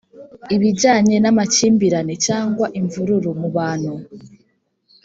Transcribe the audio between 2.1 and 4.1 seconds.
cyangwa imvururu mubantu